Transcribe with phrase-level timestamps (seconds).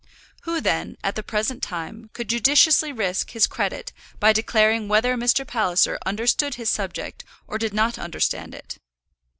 [0.45, 5.45] Who, then, at the present time, could judiciously risk his credit by declaring whether Mr.
[5.45, 8.79] Palliser understood his subject or did not understand it?